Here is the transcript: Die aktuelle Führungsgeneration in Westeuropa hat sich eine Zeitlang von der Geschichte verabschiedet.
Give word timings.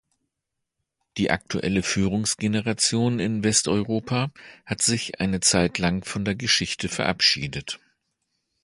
Die 1.17 1.29
aktuelle 1.29 1.83
Führungsgeneration 1.83 3.19
in 3.19 3.43
Westeuropa 3.43 4.31
hat 4.65 4.81
sich 4.81 5.19
eine 5.19 5.41
Zeitlang 5.41 6.03
von 6.03 6.25
der 6.25 6.33
Geschichte 6.33 6.89
verabschiedet. 6.89 7.79